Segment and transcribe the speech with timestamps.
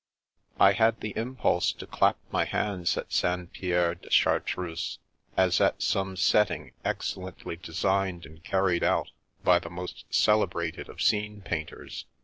[0.59, 3.53] I had the impulse to clap my hands at St.
[3.53, 4.97] Pierre de Chartreuse,
[5.37, 9.11] as at some" setting" excellently designed and carried out
[9.43, 12.07] by the most celebrated of scene painters.